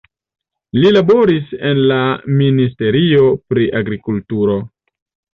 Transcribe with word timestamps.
Li 0.75 0.91
laboris 0.93 1.51
en 1.71 1.81
la 1.91 1.97
Ministerio 2.39 3.27
pri 3.53 3.67
Agrikulturo. 3.81 4.57